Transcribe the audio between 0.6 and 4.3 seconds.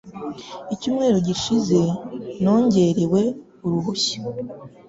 Icyumweru gishize nongerewe uruhushya.